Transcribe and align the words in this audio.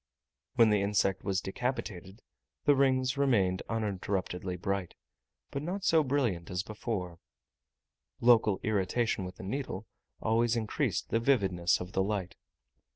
When 0.55 0.71
the 0.71 0.81
insect 0.81 1.23
was 1.23 1.41
decapitated 1.41 2.23
the 2.65 2.75
rings 2.75 3.17
remained 3.19 3.61
uninterruptedly 3.69 4.55
bright, 4.57 4.95
but 5.51 5.61
not 5.61 5.83
so 5.83 6.01
brilliant 6.03 6.49
as 6.49 6.63
before: 6.63 7.19
local 8.19 8.57
irritation 8.63 9.25
with 9.25 9.39
a 9.39 9.43
needle 9.43 9.85
always 10.19 10.55
increased 10.55 11.09
the 11.11 11.19
vividness 11.19 11.79
of 11.79 11.91
the 11.91 12.01
light. 12.01 12.35